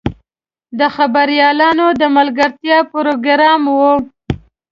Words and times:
د 0.79 0.81
خبریالانو 0.95 1.87
د 2.01 2.03
ملګرتیا 2.17 2.77
پروګرام 2.93 3.61
و. 3.77 3.79